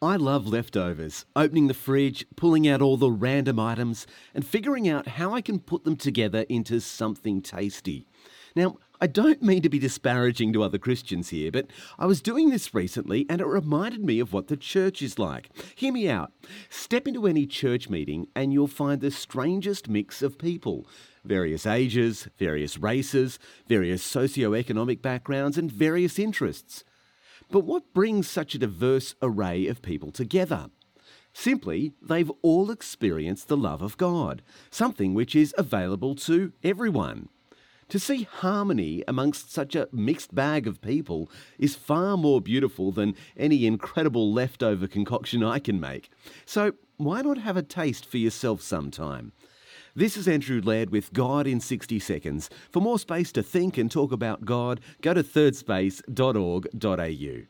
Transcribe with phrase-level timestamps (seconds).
[0.00, 5.08] I love leftovers, opening the fridge, pulling out all the random items, and figuring out
[5.08, 8.06] how I can put them together into something tasty.
[8.54, 11.66] Now, I don't mean to be disparaging to other Christians here, but
[11.98, 15.50] I was doing this recently and it reminded me of what the church is like.
[15.74, 16.32] Hear me out.
[16.68, 20.86] Step into any church meeting and you'll find the strangest mix of people
[21.24, 23.38] various ages, various races,
[23.68, 26.84] various socio-economic backgrounds, and various interests.
[27.50, 30.70] But what brings such a diverse array of people together?
[31.32, 37.28] Simply, they've all experienced the love of God, something which is available to everyone.
[37.90, 43.14] To see harmony amongst such a mixed bag of people is far more beautiful than
[43.34, 46.10] any incredible leftover concoction I can make.
[46.44, 49.32] So, why not have a taste for yourself sometime?
[49.94, 52.50] This is Andrew Laird with God in 60 Seconds.
[52.70, 57.44] For more space to think and talk about God, go to thirdspace.org.au.